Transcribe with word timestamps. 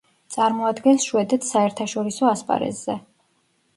წარმოადგენს 0.35 1.05
შვედეთს 1.09 1.53
საერთაშორისო 1.57 2.29
ასპარეზზე. 2.33 2.97